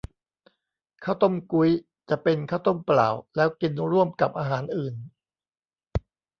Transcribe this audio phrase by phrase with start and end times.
[1.03, 1.69] ข้าวต้มกุ๊ย
[2.09, 4.95] จะเป็นข้าวต้มเปล่า แล้วกินร่วมกับอาหารอื่น